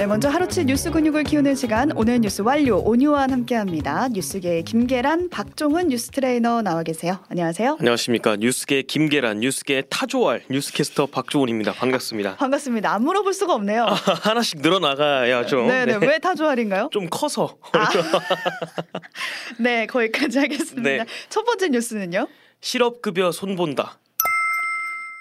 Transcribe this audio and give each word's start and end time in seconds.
네, 0.00 0.06
먼저 0.06 0.30
하루치 0.30 0.64
뉴스 0.64 0.90
근육을 0.90 1.24
키우는 1.24 1.54
시간 1.54 1.92
오늘 1.94 2.22
뉴스 2.22 2.40
완료 2.40 2.78
오뉴완 2.78 3.30
함께합니다. 3.30 4.08
뉴스계의 4.08 4.62
김계란, 4.62 5.28
박종훈 5.28 5.88
뉴스 5.88 6.08
트레이너 6.08 6.62
나와 6.62 6.82
계세요. 6.82 7.18
안녕하세요. 7.28 7.76
안녕하십니까 7.78 8.36
뉴스계 8.36 8.80
김계란, 8.80 9.40
뉴스계 9.40 9.82
타조알 9.90 10.44
뉴스캐스터 10.48 11.04
박종훈입니다. 11.04 11.74
반갑습니다. 11.74 12.36
반갑습니다. 12.36 12.90
안 12.94 13.04
물어볼 13.04 13.34
수가 13.34 13.52
없네요. 13.52 13.84
아, 13.84 13.92
하나씩 13.92 14.62
늘어나가야죠. 14.62 15.66
네네 15.66 15.96
왜 15.96 16.18
타조알인가요? 16.18 16.88
좀 16.92 17.06
커서. 17.10 17.58
아. 17.72 17.90
네 19.60 19.84
거기까지 19.84 20.38
하겠습니다. 20.38 20.80
네. 20.82 21.04
첫 21.28 21.44
번째 21.44 21.68
뉴스는요. 21.68 22.26
실업급여 22.62 23.32
손본다. 23.32 23.99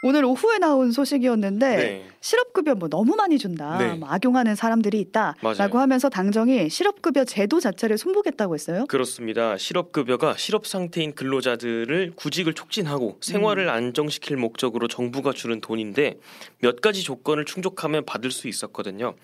오늘 0.02 0.24
오후에 0.24 0.60
나온 0.60 0.94
소식이었는데 0.94 1.76
네. 1.76 2.08
실업급여 2.22 2.76
뭐 2.76 2.88
너무 2.88 3.16
많이 3.18 3.38
준다, 3.38 3.78
네. 3.78 3.94
뭐 3.94 4.08
악용하는 4.10 4.56
사람들이 4.56 5.00
있다라고. 5.02 5.78
하면서 5.78 6.08
당정이 6.10 6.70
실업급여 6.70 7.26
제도 7.26 7.60
자체를 7.60 7.98
손보겠다고 7.98 8.54
했어요. 8.54 8.86
그렇습니다. 8.88 9.58
실업급여가 9.58 10.36
실업 10.38 10.68
상태인 10.68 11.14
근로자들을 11.14 12.14
구직을 12.16 12.54
촉진하고 12.54 13.18
생활을 13.22 13.66
음. 13.66 13.70
안정시킬 13.70 14.38
목적으로 14.38 14.88
정부가 14.88 15.34
주는 15.34 15.60
돈인데 15.60 16.16
몇 16.60 16.80
가지 16.80 17.04
조건을 17.04 17.44
충족하면 17.44 18.06
받을 18.06 18.32
수 18.32 18.48
있었거든요. 18.48 19.16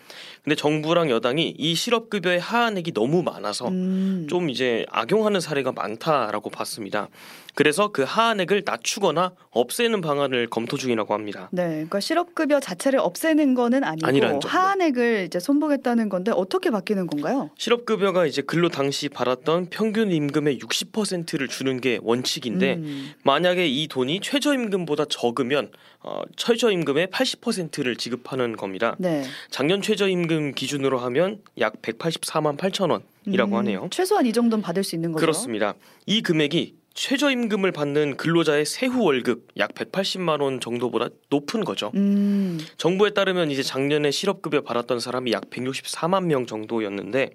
근데 0.44 0.56
정부랑 0.56 1.10
여당이 1.10 1.56
이 1.58 1.76
실업급여의 1.76 2.40
하한액이 2.40 2.92
너무 2.94 3.24
많아서 3.24 3.70
음. 3.70 4.28
좀 4.30 4.50
이제 4.50 4.86
악용하는 4.90 5.40
사례가 5.40 5.72
많다라고 5.72 6.50
봤습니다. 6.50 7.08
그래서 7.56 7.88
그 7.88 8.04
하한액을 8.04 8.64
낮추거나 8.66 9.32
없애는 9.52 10.02
방안을 10.02 10.48
검토 10.48 10.78
중이라고 10.78 11.14
합니다. 11.14 11.50
네, 11.52 11.68
그러니까 11.68 12.00
실업급여 12.00 12.60
자체를 12.60 13.00
없애는 13.00 13.56
거는 13.56 13.84
아니고. 13.84 14.48
하한액을 14.48 15.26
이제 15.28 15.40
손보겠다는 15.40 16.10
건데 16.10 16.32
어떻게 16.36 16.70
바뀌는 16.70 17.08
건가요? 17.08 17.50
실업급여가 17.58 18.26
이제 18.26 18.42
근로 18.42 18.70
당시 18.70 19.10
받았던 19.10 19.68
평균 19.70 20.12
임금의 20.12 20.60
60%를 20.60 21.48
주는 21.48 21.82
게 21.82 22.00
원칙인데 22.04 22.76
음. 22.76 23.12
만약에 23.24 23.56
만약에 23.56 23.68
이 23.68 23.88
돈이 23.88 24.20
최저임금보다 24.20 25.06
적으면 25.10 25.72
어, 26.02 26.22
최저임금의 26.36 27.08
80%를 27.08 27.96
지급하는 27.96 28.56
겁니다. 28.56 28.96
네. 29.00 29.24
작년 29.50 29.82
최저임금 29.82 30.54
기준으로 30.54 31.00
하면 31.00 31.42
약 31.60 31.82
184만 31.82 32.58
8천 32.58 33.02
원이라고 33.26 33.52
음, 33.52 33.58
하네요. 33.58 33.88
최소한 33.92 34.26
이 34.26 34.34
정도는 34.34 34.62
받을 34.62 34.84
수 34.84 34.96
있는 34.96 35.12
거죠. 35.12 35.22
그렇습니다. 35.22 35.74
이 36.06 36.22
금액이 36.22 36.76
최저임금을 36.96 37.74
받는 37.74 38.16
근로자의 38.16 38.66
세후 38.66 39.04
월급 39.04 39.50
약 39.58 39.76
180만 39.76 40.42
원 40.42 40.62
정도보다 40.62 41.10
높은 41.30 41.66
거죠. 41.66 41.92
음. 41.94 42.58
정부에 42.78 43.10
따르면 43.10 43.52
이제 43.52 43.62
작년에 43.62 44.12
실업급여 44.12 44.62
받았던 44.62 45.02
사람이 45.02 45.34
약 45.34 45.50
164만 45.50 46.24
명 46.24 46.46
정도였는데 46.46 47.32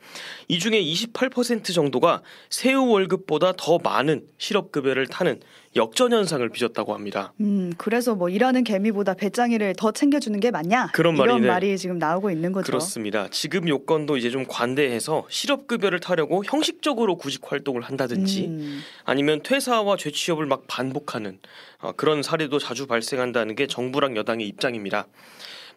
이 0.49 0.59
중에 0.59 0.83
28% 0.83 1.75
정도가 1.75 2.23
세후 2.49 2.89
월급보다 2.89 3.53
더 3.59 3.79
많은 3.79 4.27
실업급여를 4.39 5.07
타는 5.09 5.41
역전 5.77 6.13
현상을 6.13 6.49
빚었다고 6.49 6.95
합니다. 6.95 7.33
음, 7.41 7.73
그래서 7.79 8.17
뭐 8.17 8.29
일하는 8.29 8.65
개미보다 8.65 9.15
배짱이를 9.15 9.75
더 9.77 9.93
챙겨주는 9.93 10.39
게 10.41 10.51
맞냐? 10.51 10.89
그런 10.93 11.15
이런 11.15 11.29
말이네. 11.29 11.47
말이 11.47 11.79
지금 11.79 11.99
나오고 11.99 12.31
있는 12.33 12.51
거죠. 12.51 12.67
그렇습니다. 12.67 13.29
지급 13.31 13.69
요건도 13.69 14.17
이제 14.17 14.31
좀 14.31 14.47
관대해서 14.49 15.27
실업급여를 15.29 16.01
타려고 16.01 16.43
형식적으로 16.45 17.17
구직 17.17 17.53
활동을 17.53 17.83
한다든지 17.83 18.47
음, 18.47 18.83
아니면 19.05 19.43
퇴사와 19.45 19.97
재취업을 19.97 20.45
막 20.47 20.65
반복하는 20.67 21.39
어, 21.81 21.93
그런 21.93 22.25
사례도 22.25 22.59
자주 22.59 22.89
발생한다는 22.89 23.55
게 23.55 23.69
정부랑 23.69 24.17
여당의 24.17 24.49
입장입니다. 24.49 25.07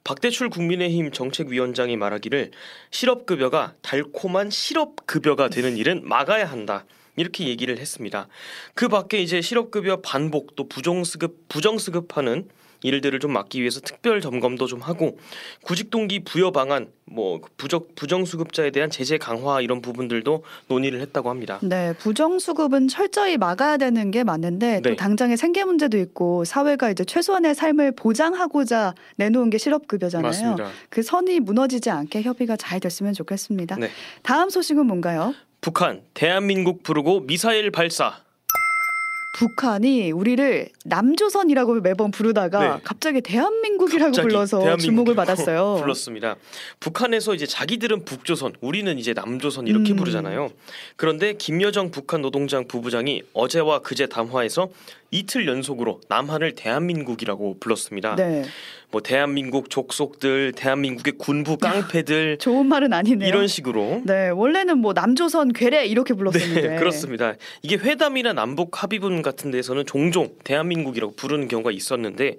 박대출 0.04 0.50
국민의힘 0.50 1.12
정책위원장이 1.12 1.98
말하기를 1.98 2.52
실업급여가 2.90 3.74
달콤한 3.84 4.50
실업급여가 4.50 5.50
되는 5.50 5.78
일은 5.78 6.02
막아야 6.04 6.46
한다. 6.46 6.86
이렇게 7.16 7.48
얘기를 7.48 7.78
했습니다. 7.78 8.28
그 8.74 8.88
밖에 8.88 9.22
이제 9.22 9.42
실업급여 9.42 10.02
반복 10.02 10.56
또 10.56 10.68
부정수급 10.68 11.48
부정수급하는 11.50 12.48
일들을 12.84 13.20
좀 13.20 13.32
막기 13.32 13.62
위해서 13.62 13.80
특별 13.80 14.22
점검도 14.22 14.68
좀 14.68 14.82
하고 14.82 15.18
구직 15.64 15.90
동기 15.90 16.24
부여 16.24 16.52
방안 16.52 16.92
뭐 17.06 17.40
부정 17.58 17.82
부정 17.96 18.26
수급자에 18.26 18.72
대한 18.72 18.90
제재 18.90 19.18
강화 19.18 19.62
이런 19.62 19.82
부분들도 19.82 20.44
논의를 20.68 21.00
했다고 21.02 21.30
합니다. 21.30 21.60
네, 21.64 21.94
부정 21.94 22.40
수급은 22.40 22.90
철저히 22.90 23.38
막아야 23.38 23.78
되는 23.78 24.12
게 24.12 24.24
맞는데 24.24 24.82
또 24.82 24.90
네. 24.90 24.96
당장의 24.96 25.38
생계 25.38 25.64
문제도 25.64 25.98
있고 25.98 26.44
사회가 26.44 26.92
이제 26.92 27.06
최소한의 27.06 27.56
삶을 27.56 27.94
보장하고자 27.94 28.94
내놓은 29.16 29.50
게 29.50 29.58
실업 29.58 29.88
급여잖아요. 29.88 30.30
맞습니다. 30.30 30.70
그 30.90 31.02
선이 31.04 31.40
무너지지 31.40 31.90
않게 31.90 32.22
협의가 32.22 32.58
잘 32.58 32.80
됐으면 32.80 33.14
좋겠습니다. 33.14 33.78
네. 33.78 33.90
다음 34.24 34.50
소식은 34.50 34.86
뭔가요? 34.86 35.34
북한 35.64 36.02
대한민국 36.14 36.84
부르고 36.84 37.22
미사일 37.22 37.72
발사. 37.72 38.18
북한이 39.40 40.12
우리를 40.12 40.68
남조선이라고 40.84 41.80
매번 41.80 42.12
부르다가 42.12 42.76
네. 42.76 42.82
갑자기 42.84 43.22
대한민국이라고 43.22 44.12
갑자기 44.12 44.28
불러서 44.28 44.60
대한민국이라고 44.60 44.82
주목을 44.82 45.16
받았어요. 45.16 45.78
불렀습니다. 45.82 46.36
북한에서 46.82 47.34
이제 47.34 47.46
자기들은 47.46 48.04
북조선, 48.04 48.54
우리는 48.60 49.00
이제 49.00 49.14
남조선 49.14 49.68
이렇게 49.68 49.94
음. 49.94 49.96
부르잖아요. 49.96 50.52
그런데 50.98 51.34
김여정 51.34 51.92
북한 51.92 52.22
노동장 52.22 52.68
부부장이 52.68 53.24
어제와 53.34 53.80
그제 53.80 54.08
담화에서 54.08 54.70
이틀 55.12 55.48
연속으로 55.48 56.02
남한을 56.10 56.56
대한민국이라고 56.56 57.58
불렀습니다. 57.60 58.16
네, 58.18 58.44
뭐 58.94 59.02
대한민국 59.02 59.72
족속들, 59.72 60.52
대한민국의 60.52 61.14
군부 61.18 61.58
깡패들 61.58 62.38
좋은 62.40 62.68
말은 62.68 62.94
아니네요. 62.94 63.28
이런 63.28 63.48
식으로 63.48 64.04
네, 64.06 64.30
원래는 64.30 64.78
뭐 64.78 64.94
남조선 64.94 65.52
괴뢰 65.54 65.88
이렇게 65.88 66.14
불렀었는데. 66.14 66.62
네, 66.62 66.76
그렇습니다. 66.78 67.34
이게 67.64 67.76
회담이나 67.76 68.34
남북 68.34 68.84
합의문 68.84 69.24
같은 69.24 69.50
데서는 69.50 69.88
종종 69.88 70.36
대한민국이라고 70.44 71.16
부르는 71.16 71.48
경우가 71.48 71.72
있었는데 71.72 72.38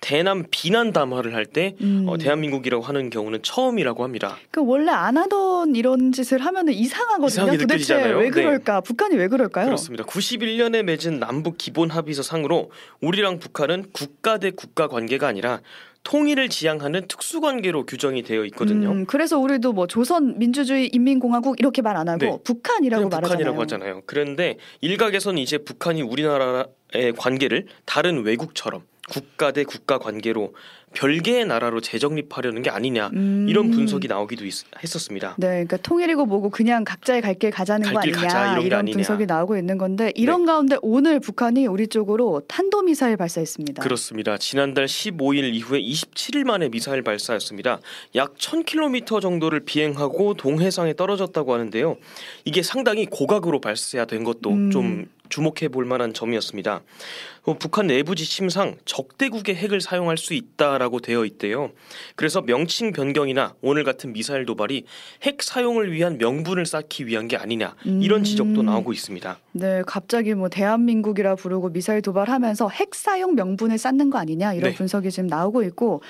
대남 0.00 0.44
비난 0.48 0.92
담화를 0.92 1.34
할때 1.34 1.74
음. 1.80 2.04
어, 2.06 2.18
대한민국이라고 2.18 2.84
하는 2.84 3.10
경우는 3.10 3.42
처음이라고 3.42 4.04
합니다. 4.04 4.36
그 4.52 4.64
원래 4.64 4.92
안 4.92 5.16
하던 5.16 5.74
이런 5.74 6.12
짓을 6.12 6.38
하면은 6.38 6.72
이상하거든요. 6.72 7.46
도대체 7.46 7.64
느껴지잖아요. 7.64 8.18
왜 8.18 8.24
네. 8.26 8.30
그럴까? 8.30 8.80
북한이 8.82 9.16
왜 9.16 9.26
그럴까요? 9.26 9.64
그렇습니다. 9.64 10.04
91년에 10.04 10.84
맺은 10.84 11.18
남북 11.18 11.58
기본 11.58 11.90
합의서 11.90 12.22
상으로 12.22 12.70
우리랑 13.00 13.40
북한은 13.40 13.86
국가 13.92 14.38
대 14.38 14.52
국가 14.52 14.86
관계가 14.86 15.26
아니라 15.26 15.60
통일을 16.06 16.48
지향하는 16.48 17.08
특수 17.08 17.40
관계로 17.40 17.84
규정이 17.84 18.22
되어 18.22 18.44
있거든요. 18.44 18.92
음, 18.92 19.06
그래서 19.06 19.38
우리도 19.40 19.72
뭐 19.72 19.88
조선 19.88 20.38
민주주의 20.38 20.88
인민공화국 20.92 21.58
이렇게 21.58 21.82
말 21.82 21.96
안 21.96 22.08
하고 22.08 22.18
네. 22.18 22.38
북한이라고 22.44 23.00
그냥 23.04 23.08
말하잖아요. 23.08 23.38
북한이라고 23.38 23.62
하잖아요. 23.62 24.02
그런데 24.06 24.56
일각에서는 24.82 25.42
이제 25.42 25.58
북한이 25.58 26.02
우리나라의 26.02 27.12
관계를 27.16 27.66
다른 27.86 28.22
외국처럼 28.22 28.82
국가 29.10 29.52
대 29.52 29.64
국가 29.64 29.98
관계로 29.98 30.54
별개의 30.94 31.44
나라로 31.46 31.80
재정립하려는 31.80 32.62
게 32.62 32.70
아니냐 32.70 33.10
음. 33.12 33.46
이런 33.48 33.70
분석이 33.70 34.08
나오기도 34.08 34.46
있- 34.46 34.64
했었습니다. 34.82 35.34
네, 35.38 35.48
그러니까 35.48 35.76
통일이고 35.76 36.24
뭐고 36.24 36.48
그냥 36.50 36.84
각자의 36.84 37.20
갈 37.22 37.36
길 37.36 37.50
가자는 37.50 37.88
거 37.92 37.94
갈길 37.96 38.14
아니냐 38.14 38.28
가자, 38.28 38.44
이런 38.52 38.60
게 38.60 38.66
이런. 38.66 38.84
네. 38.86 38.92
분석이 38.92 39.26
나오고 39.26 39.58
있는 39.58 39.76
건데 39.76 40.10
이런 40.14 40.46
가운데 40.46 40.76
오늘 40.80 41.20
북한이 41.20 41.66
우리 41.66 41.86
쪽으로 41.86 42.40
탄도 42.48 42.82
미사일 42.82 43.18
발사했습니다. 43.18 43.82
그렇습니다. 43.82 44.38
지난달 44.38 44.86
15일 44.86 45.52
이후에 45.54 45.80
27일 45.82 46.44
만에 46.44 46.70
미사일 46.70 47.02
발사였습니다. 47.02 47.80
약 48.14 48.34
1000km 48.38 49.20
정도를 49.20 49.60
비행하고 49.60 50.32
동해상에 50.34 50.94
떨어졌다고 50.94 51.52
하는데요. 51.52 51.96
이게 52.46 52.62
상당히 52.62 53.04
고각으로 53.04 53.60
발사된 53.60 54.24
것도 54.24 54.50
음. 54.50 54.70
좀 54.70 55.06
주목해 55.28 55.68
볼 55.68 55.84
만한 55.84 56.12
점이었습니다. 56.12 56.82
어, 57.44 57.54
북한 57.58 57.86
내부 57.86 58.14
지침상 58.14 58.76
적대국의 58.84 59.54
핵을 59.54 59.80
사용할 59.80 60.18
수 60.18 60.34
있다라고 60.34 61.00
되어 61.00 61.24
있대요. 61.24 61.70
그래서 62.16 62.42
명칭 62.42 62.92
변경이나 62.92 63.54
오늘 63.60 63.84
같은 63.84 64.12
미사일 64.12 64.46
도발이 64.46 64.84
핵 65.22 65.42
사용을 65.42 65.92
위한 65.92 66.18
명분을 66.18 66.66
쌓기 66.66 67.06
위한 67.06 67.28
게 67.28 67.36
아니냐 67.36 67.74
이런 67.84 68.20
음. 68.20 68.24
지적도 68.24 68.62
나오고 68.62 68.92
있습니다. 68.92 69.38
네, 69.52 69.82
갑자기 69.86 70.34
뭐 70.34 70.48
대한민국이라 70.48 71.36
부르고 71.36 71.70
미사일 71.70 72.02
도발하면서 72.02 72.68
핵 72.70 72.94
사용 72.94 73.34
명분을 73.34 73.78
쌓는 73.78 74.10
거 74.10 74.18
아니냐 74.18 74.54
이런 74.54 74.72
네. 74.72 74.76
분석이 74.76 75.10
지금 75.10 75.28
나오고 75.28 75.62
있고 75.64 76.02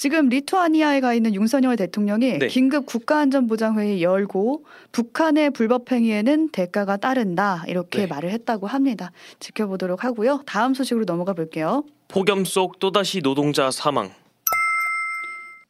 지금 0.00 0.30
리투아니아에 0.30 1.00
가 1.00 1.12
있는 1.12 1.34
윤석열 1.34 1.76
대통령이 1.76 2.38
네. 2.38 2.46
긴급 2.46 2.86
국가안전보장회의 2.86 4.02
열고 4.02 4.64
북한의 4.92 5.50
불법 5.50 5.92
행위에는 5.92 6.48
대가가 6.52 6.96
따른다 6.96 7.62
이렇게 7.68 7.98
네. 7.98 8.06
말을 8.06 8.30
했다고 8.30 8.66
합니다. 8.66 9.12
지켜보도록 9.40 10.02
하고요. 10.02 10.40
다음 10.46 10.72
소식으로 10.72 11.04
넘어가 11.04 11.34
볼게요. 11.34 11.84
폭염 12.08 12.46
속 12.46 12.78
또다시 12.78 13.20
노동자 13.20 13.70
사망. 13.70 14.10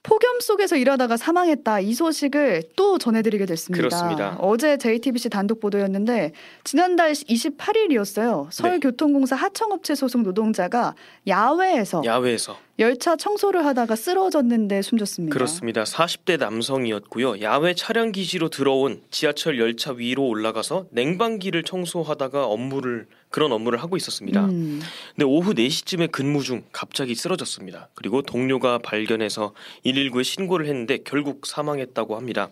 폭염 0.05 0.30
속에서 0.43 0.77
일하다가 0.77 1.17
사망했다 1.17 1.81
이 1.81 1.95
소식을 1.95 2.63
또 2.77 2.99
전해드리게 2.99 3.47
됐습니다. 3.47 3.83
그렇습니다. 3.83 4.37
어제 4.41 4.77
JTBC 4.79 5.31
단독 5.31 5.61
보도였는데 5.61 6.33
지난달 6.65 7.13
28일이었어요. 7.13 8.49
서울교통공사 8.51 9.37
하청업체 9.37 9.95
소속 9.95 10.23
노동자가 10.23 10.95
야외에서 11.27 12.03
야외에서 12.05 12.57
열차 12.81 13.15
청소를 13.15 13.67
하다가 13.67 13.95
쓰러졌는데 13.95 14.81
숨졌습니다. 14.81 15.35
그렇습니다. 15.35 15.85
40대 15.85 16.39
남성이었고요. 16.39 17.43
야외 17.43 17.75
차량 17.75 18.11
기지로 18.11 18.49
들어온 18.49 19.03
지하철 19.11 19.59
열차 19.59 19.93
위로 19.93 20.27
올라가서 20.27 20.87
냉방기를 20.91 21.63
청소하다가 21.63 22.47
업무를 22.47 23.07
그런 23.29 23.53
업무를 23.53 23.81
하고 23.81 23.97
있었습니다. 23.97 24.47
음. 24.47 24.81
근데 25.15 25.25
오후 25.25 25.55
4시쯤에 25.55 26.11
근무 26.11 26.43
중 26.43 26.65
갑자기 26.73 27.15
쓰러졌습니다. 27.15 27.89
그리고 27.95 28.23
동료가 28.23 28.79
발견해서 28.79 29.53
119에 29.85 30.25
신고를 30.31 30.67
했는데 30.67 30.99
결국 31.05 31.47
사망했다고 31.47 32.17
합니다. 32.17 32.49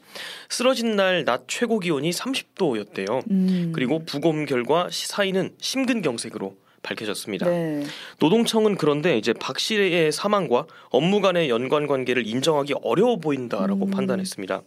쓰러진 0.48 0.96
날 0.96 1.24
낮 1.24 1.44
최고 1.48 1.78
기온이 1.78 2.10
30도였대요. 2.10 3.22
음. 3.30 3.72
그리고 3.74 4.00
부검 4.04 4.44
결과 4.46 4.88
사인은 4.90 5.50
심근경색으로 5.60 6.56
밝혀졌습니다. 6.80 7.46
네. 7.50 7.82
노동청은 8.20 8.76
그런데 8.76 9.18
이제 9.18 9.32
박 9.32 9.58
씨의 9.58 10.12
사망과 10.12 10.66
업무 10.90 11.20
간의 11.20 11.50
연관 11.50 11.86
관계를 11.88 12.24
인정하기 12.26 12.74
어려워 12.82 13.16
보인다라고 13.16 13.86
음. 13.86 13.90
판단했습니다. 13.90 14.62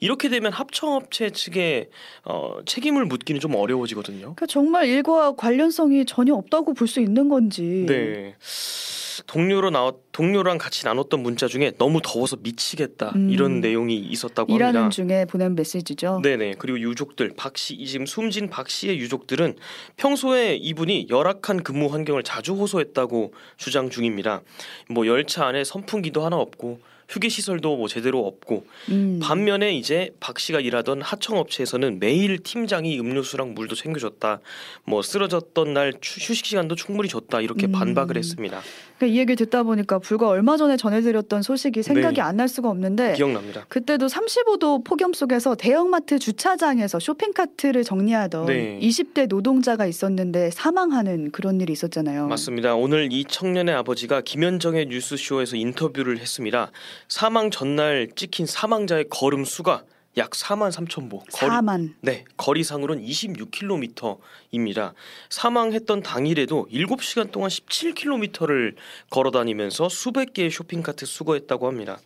이렇게 0.00 0.28
되면 0.28 0.52
합청업체 0.52 1.30
측에 1.30 1.90
어, 2.24 2.58
책임을 2.64 3.04
묻기는 3.06 3.40
좀 3.40 3.56
어려워지거든요. 3.56 4.20
그러니까 4.20 4.46
정말 4.46 4.86
일과 4.88 5.34
관련성이 5.34 6.04
전혀 6.06 6.34
없다고 6.34 6.72
볼 6.74 6.86
수 6.86 7.00
있는 7.00 7.28
건지. 7.28 7.84
네. 7.88 8.36
동료로 9.26 9.70
나왔 9.70 10.05
동료랑 10.20 10.56
같이 10.56 10.86
나눴던 10.86 11.20
문자 11.22 11.46
중에 11.46 11.72
너무 11.76 12.00
더워서 12.02 12.38
미치겠다 12.40 13.12
음. 13.16 13.28
이런 13.28 13.60
내용이 13.60 13.96
있었다고 13.98 14.54
일하는 14.54 14.80
합니다. 14.84 14.94
중에 14.94 15.26
보낸 15.26 15.54
메시지죠. 15.54 16.20
네네 16.22 16.54
그리고 16.58 16.80
유족들 16.80 17.34
박씨 17.36 17.84
지금 17.84 18.06
숨진 18.06 18.48
박 18.48 18.70
씨의 18.70 18.98
유족들은 18.98 19.56
평소에 19.98 20.56
이분이 20.56 21.08
열악한 21.10 21.62
근무 21.62 21.92
환경을 21.92 22.22
자주 22.22 22.54
호소했다고 22.54 23.34
주장 23.58 23.90
중입니다. 23.90 24.40
뭐 24.88 25.06
열차 25.06 25.44
안에 25.44 25.64
선풍기도 25.64 26.24
하나 26.24 26.36
없고 26.36 26.80
휴게 27.08 27.28
시설도 27.28 27.76
뭐 27.76 27.86
제대로 27.86 28.26
없고 28.26 28.66
음. 28.88 29.20
반면에 29.22 29.72
이제 29.76 30.10
박 30.18 30.40
씨가 30.40 30.58
일하던 30.58 31.02
하청 31.02 31.38
업체에서는 31.38 32.00
매일 32.00 32.38
팀장이 32.40 32.98
음료수랑 32.98 33.54
물도 33.54 33.76
챙겨줬다. 33.76 34.40
뭐 34.84 35.02
쓰러졌던 35.02 35.72
날 35.72 35.92
추- 36.00 36.18
휴식 36.18 36.46
시간도 36.46 36.74
충분히 36.74 37.08
줬다. 37.08 37.42
이렇게 37.42 37.68
음. 37.68 37.72
반박을 37.72 38.16
했습니다. 38.16 38.60
그러니까 38.98 39.14
이 39.14 39.18
얘기를 39.20 39.36
듣다 39.36 39.62
보니까 39.62 40.00
불과 40.06 40.28
얼마 40.28 40.56
전에 40.56 40.76
전해드렸던 40.76 41.42
소식이 41.42 41.82
생각이 41.82 42.16
네. 42.16 42.20
안날 42.20 42.46
수가 42.46 42.70
없는데 42.70 43.14
기억납니다. 43.14 43.66
그때도 43.68 44.06
35도 44.06 44.84
폭염 44.84 45.12
속에서 45.12 45.56
대형마트 45.56 46.20
주차장에서 46.20 47.00
쇼핑카트를 47.00 47.82
정리하던 47.82 48.46
네. 48.46 48.78
20대 48.80 49.26
노동자가 49.26 49.84
있었는데 49.84 50.50
사망하는 50.52 51.32
그런 51.32 51.60
일이 51.60 51.72
있었잖아요. 51.72 52.28
맞습니다. 52.28 52.76
오늘 52.76 53.12
이 53.12 53.24
청년의 53.24 53.74
아버지가 53.74 54.20
김현정의 54.20 54.86
뉴스쇼에서 54.86 55.56
인터뷰를 55.56 56.18
했습니다. 56.18 56.70
사망 57.08 57.50
전날 57.50 58.06
찍힌 58.14 58.46
사망자의 58.46 59.06
걸음 59.10 59.44
수가 59.44 59.82
약 60.16 60.30
4만 60.30 60.70
3천 60.72 61.10
보. 61.10 61.18
거리, 61.18 61.50
4만. 61.50 61.94
네, 62.00 62.24
거리상으로는 62.36 63.04
26km입니다. 63.04 64.94
사망했던 65.28 66.02
당일에도 66.02 66.66
7시간 66.70 67.30
동안 67.30 67.50
17km를 67.50 68.74
걸어 69.10 69.30
다니면서 69.30 69.88
수백 69.88 70.32
개의 70.32 70.50
쇼핑카트 70.50 71.04
수거했다고 71.04 71.66
합니다. 71.66 71.98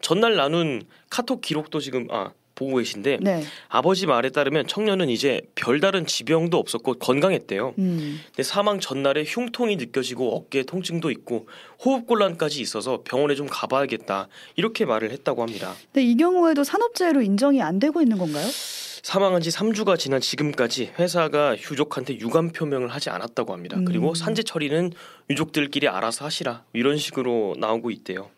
전날 0.00 0.36
나눈 0.36 0.82
카톡 1.10 1.40
기록도 1.40 1.80
지금 1.80 2.06
아 2.10 2.30
보고 2.58 2.76
계신데 2.76 3.18
네. 3.20 3.44
아버지 3.68 4.06
말에 4.06 4.30
따르면 4.30 4.66
청년은 4.66 5.08
이제 5.08 5.42
별다른 5.54 6.06
지병도 6.06 6.58
없었고 6.58 6.94
건강했대요. 6.94 7.74
음. 7.78 8.20
근데 8.26 8.42
사망 8.42 8.80
전날에 8.80 9.24
흉통이 9.24 9.76
느껴지고 9.76 10.36
어깨 10.36 10.64
통증도 10.64 11.12
있고 11.12 11.48
호흡곤란까지 11.84 12.60
있어서 12.60 13.02
병원에 13.04 13.36
좀 13.36 13.46
가봐야겠다 13.48 14.28
이렇게 14.56 14.84
말을 14.84 15.12
했다고 15.12 15.42
합니다. 15.42 15.74
근데 15.92 16.04
이 16.04 16.16
경우에도 16.16 16.64
산업재해로 16.64 17.22
인정이 17.22 17.62
안 17.62 17.78
되고 17.78 18.02
있는 18.02 18.18
건가요? 18.18 18.46
사망한 19.02 19.40
지 19.40 19.50
3주가 19.50 19.96
지난 19.96 20.20
지금까지 20.20 20.92
회사가 20.98 21.56
유족한테 21.56 22.18
유감 22.18 22.50
표명을 22.50 22.88
하지 22.88 23.10
않았다고 23.10 23.52
합니다. 23.52 23.76
음. 23.76 23.84
그리고 23.84 24.14
산재 24.14 24.42
처리는 24.42 24.92
유족들끼리 25.30 25.86
알아서 25.86 26.24
하시라 26.24 26.64
이런 26.72 26.98
식으로 26.98 27.54
나오고 27.58 27.92
있대요. 27.92 28.28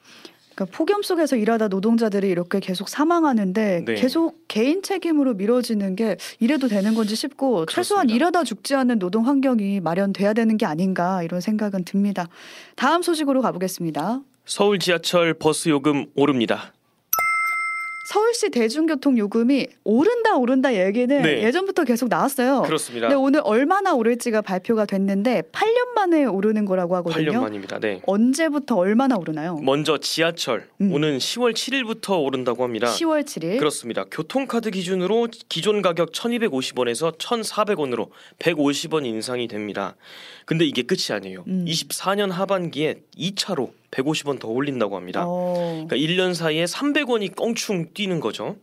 그러니까 0.61 0.77
폭염 0.77 1.03
속에서 1.03 1.37
일하다 1.37 1.69
노동자들이 1.69 2.29
이렇게 2.29 2.61
계속 2.61 2.89
사망하는데 2.89 3.85
네. 3.87 3.95
계속 3.95 4.45
개인 4.49 4.83
책임으로 4.83 5.35
미뤄지는 5.35 5.97
게 5.97 6.17
이래도 6.39 6.69
되는 6.69 6.95
건지 6.95 7.17
싶고 7.17 7.65
최소한 7.67 8.07
그렇습니다. 8.07 8.15
일하다 8.15 8.45
죽지 8.45 8.75
않는 8.75 8.99
노동 8.99 9.27
환경이 9.27 9.81
마련돼야 9.81 10.35
되는 10.35 10.57
게 10.59 10.67
아닌가 10.67 11.23
이런 11.23 11.41
생각은 11.41 11.85
듭니다. 11.85 12.29
다음 12.77 13.03
소식으로 13.03 13.41
가보겠습니다. 13.41 14.21
서울 14.45 14.79
지하철 14.79 15.35
버스 15.35 15.69
요금 15.71 16.07
오릅니다. 16.15 16.73
서울시 18.06 18.50
대중교통 18.50 19.19
요금이 19.19 19.69
오른다 19.85 20.37
오른다 20.37 20.75
얘기는 20.75 21.23
네. 21.23 21.43
예전부터 21.44 21.85
계속 21.85 22.08
나왔어요. 22.08 22.62
그렇습니다. 22.62 23.08
근데 23.08 23.14
오늘 23.14 23.41
얼마나 23.44 23.93
오를지가 23.94 24.41
발표가 24.41 24.87
됐는데 24.87 25.43
8년 25.52 25.94
만에 25.94 26.25
오르는 26.25 26.64
거라고 26.64 26.97
하거든요. 26.97 27.31
8년 27.31 27.41
만입니다. 27.43 27.79
네. 27.79 28.00
언제부터 28.06 28.76
얼마나 28.76 29.17
오르나요? 29.17 29.58
먼저 29.58 29.99
지하철 29.99 30.67
음. 30.81 30.93
오는 30.93 31.19
10월 31.19 31.52
7일부터 31.52 32.25
오른다고 32.25 32.64
합니다. 32.64 32.88
10월 32.88 33.25
7일. 33.25 33.58
그렇습니다. 33.58 34.05
교통카드 34.11 34.70
기준으로 34.70 35.29
기존 35.49 35.82
가격 35.82 36.12
1,250원에서 36.12 37.17
1,400원으로 37.19 38.08
150원 38.38 39.05
인상이 39.05 39.46
됩니다. 39.46 39.94
근데 40.46 40.64
이게 40.64 40.82
끝이 40.82 41.14
아니에요. 41.14 41.44
음. 41.46 41.64
24년 41.69 42.31
하반기에 42.31 43.03
2차로 43.17 43.70
150원 43.91 44.39
더 44.39 44.49
올린다고 44.49 44.97
합니다. 44.97 45.25
어. 45.27 45.85
그러니까 45.89 45.97
1년 45.97 46.35
사이에 46.35 46.65
300원이 46.65 47.35
껑충 47.35 47.93
뛰는 47.93 48.21
거죠. 48.21 48.57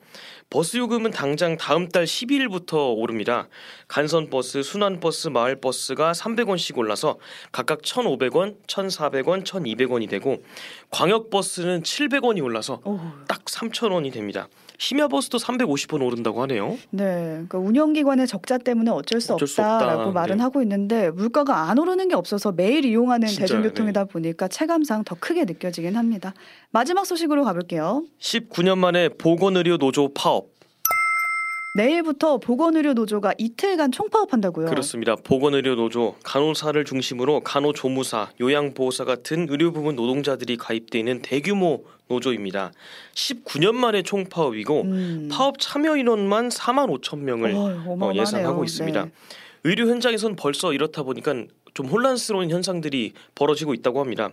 버스 0.50 0.78
요금은 0.78 1.12
당장 1.12 1.58
다음 1.58 1.90
달 1.90 2.06
12일부터 2.06 2.96
오릅니다. 2.96 3.50
간선 3.90 4.30
버스, 4.30 4.64
순환 4.64 5.02
버스, 5.02 5.28
마을 5.28 5.60
버스가 5.60 6.14
300원씩 6.14 6.78
올라서 6.78 7.18
각각 7.52 7.82
1,500원, 7.82 8.56
1,400원, 8.66 9.44
1,200원이 9.44 10.10
되고 10.10 10.42
광역 10.90 11.30
버스는 11.30 11.84
700원이 11.84 12.42
올라서 12.42 12.82
오. 12.86 13.00
딱 13.28 13.44
3,000원이 13.44 14.14
됩니다. 14.14 14.48
심야 14.78 15.08
버스도 15.08 15.38
350원 15.38 16.04
오른다고 16.04 16.42
하네요. 16.44 16.78
네, 16.92 17.04
그러니까 17.32 17.58
운영기관의 17.58 18.28
적자 18.28 18.58
때문에 18.58 18.92
어쩔 18.92 19.20
수 19.22 19.34
어쩔 19.34 19.48
수 19.48 19.62
없다라고 19.62 20.02
없다. 20.02 20.12
말은 20.12 20.38
네. 20.38 20.44
하고 20.44 20.62
있는데 20.62 21.10
물가가 21.12 21.70
안 21.70 21.80
오르는 21.80 22.08
게 22.08 22.16
없어서 22.16 22.52
매일 22.52 22.86
이용하는 22.86 23.28
진짜요, 23.28 23.48
대중교통이다 23.48 24.06
보니까 24.06 24.48
체감상 24.48 25.04
더 25.04 25.16
크게 25.20 25.46
느껴지긴 25.46 25.96
합니다. 25.96 26.34
마지막 26.72 27.06
소식으로 27.06 27.44
가볼게요. 27.44 28.04
19년 28.20 28.78
만에 28.78 29.10
보건의료 29.10 29.78
노조 29.78 30.14
파업. 30.14 30.57
내일부터 31.78 32.40
보건의료 32.40 32.94
노조가 32.94 33.36
이틀간 33.38 33.92
총파업한다고요. 33.92 34.66
그렇습니다. 34.66 35.16
보건의료 35.16 35.76
노조 35.76 36.16
간호사를 36.24 36.84
중심으로 36.84 37.42
간호조무사, 37.42 38.32
요양보호사 38.42 39.06
같은 39.06 39.46
의료 39.48 39.72
부문 39.72 39.96
노동자들이 39.96 40.58
가입돼 40.58 40.98
있는 40.98 41.22
대규모 41.22 41.86
노조입니다. 42.08 42.72
19년 43.14 43.76
만에 43.76 44.02
총파업이고 44.02 44.82
음. 44.82 45.30
파업 45.32 45.60
참여 45.60 45.98
인원만 45.98 46.50
4만 46.50 46.90
5천 47.00 47.20
명을 47.20 47.54
어. 47.56 48.12
예상하고 48.16 48.64
있습니다. 48.64 49.06
네. 49.06 49.12
의료 49.64 49.88
현장에선 49.88 50.36
벌써 50.36 50.74
이렇다 50.74 51.04
보니까 51.04 51.36
좀 51.78 51.86
혼란스러운 51.86 52.50
현상들이 52.50 53.14
벌어지고 53.36 53.76
있다고 53.76 54.00
합니다. 54.00 54.32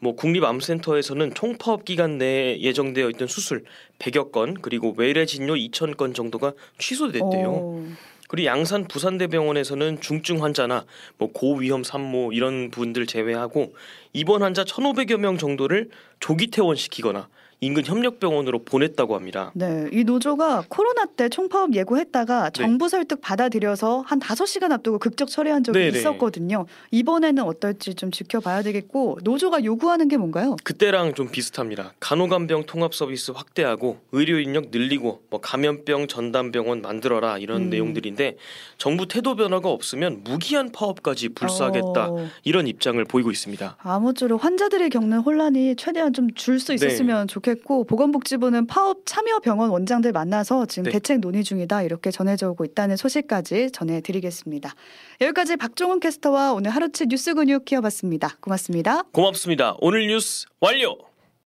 뭐 0.00 0.16
국립암센터에서는 0.16 1.34
총파업 1.34 1.84
기간 1.84 2.18
내에 2.18 2.60
예정되어 2.60 3.10
있던 3.10 3.28
수술 3.28 3.62
100여 4.00 4.32
건 4.32 4.54
그리고 4.54 4.92
외래 4.96 5.24
진료 5.24 5.54
2천 5.54 5.96
건 5.96 6.14
정도가 6.14 6.52
취소됐대요. 6.78 7.48
어, 7.48 7.86
그리고 8.28 8.46
양산 8.46 8.88
부산대병원에서는 8.88 10.00
중증 10.00 10.42
환자나 10.42 10.84
뭐 11.16 11.30
고위험 11.32 11.84
산모 11.84 12.32
이런 12.32 12.72
분들 12.72 13.06
제외하고 13.06 13.72
입원 14.12 14.42
환자 14.42 14.64
1,500여 14.64 15.16
명 15.16 15.38
정도를 15.38 15.90
조기 16.18 16.48
퇴원시키거나 16.48 17.28
인근 17.62 17.84
협력병원으로 17.84 18.64
보냈다고 18.64 19.14
합니다. 19.14 19.52
네, 19.54 19.86
이 19.92 20.02
노조가 20.04 20.64
코로나 20.70 21.04
때 21.04 21.28
총파업 21.28 21.74
예고했다가 21.74 22.50
네. 22.50 22.62
정부 22.62 22.88
설득 22.88 23.20
받아들여서 23.20 24.00
한 24.06 24.18
5시간 24.18 24.72
앞두고 24.72 24.98
급적 24.98 25.28
처리한 25.28 25.62
적이 25.62 25.78
네네. 25.78 25.98
있었거든요. 25.98 26.64
이번에는 26.90 27.42
어떨지 27.42 27.94
좀 27.94 28.10
지켜봐야 28.10 28.62
되겠고 28.62 29.18
노조가 29.24 29.64
요구하는 29.64 30.08
게 30.08 30.16
뭔가요? 30.16 30.56
그때랑 30.64 31.12
좀 31.12 31.30
비슷합니다. 31.30 31.92
간호간병 32.00 32.64
통합 32.64 32.94
서비스 32.94 33.30
확대하고 33.32 33.98
의료 34.12 34.38
인력 34.38 34.68
늘리고 34.70 35.20
뭐 35.28 35.40
감염병 35.42 36.06
전담병원 36.08 36.80
만들어라 36.80 37.36
이런 37.36 37.64
음. 37.64 37.70
내용들인데 37.70 38.38
정부 38.78 39.06
태도 39.06 39.36
변화가 39.36 39.68
없으면 39.68 40.22
무기한 40.24 40.72
파업까지 40.72 41.30
불사하겠다 41.30 42.10
어, 42.10 42.26
이런 42.42 42.66
입장을 42.66 43.04
보이고 43.04 43.30
있습니다. 43.30 43.76
아무쪼록 43.80 44.42
환자들이 44.42 44.88
겪는 44.88 45.18
혼란이 45.18 45.76
최대한 45.76 46.14
좀 46.14 46.28
줄 46.34 46.60
수 46.60 46.72
있었으면 46.74 47.26
좋겠 47.26 47.49
좋겠고 47.50 47.84
보건복지부는 47.84 48.66
파업 48.66 49.02
참여 49.06 49.40
병원 49.40 49.70
원장들 49.70 50.12
만나서 50.12 50.66
지금 50.66 50.84
네. 50.84 50.92
대책 50.92 51.20
논의 51.20 51.42
중이다 51.42 51.82
이렇게 51.82 52.10
전해져 52.10 52.50
오고 52.50 52.64
있다는 52.64 52.96
소식까지 52.96 53.70
전해드리겠습니다. 53.72 54.74
여기까지 55.20 55.56
박종훈 55.56 56.00
캐스터와 56.00 56.52
오늘 56.52 56.70
하루치 56.70 57.06
뉴스 57.06 57.34
근육 57.34 57.64
키워봤습니다. 57.64 58.36
고맙습니다. 58.40 59.02
고맙습니다. 59.12 59.76
오늘 59.80 60.06
뉴스 60.06 60.46
완료. 60.60 61.09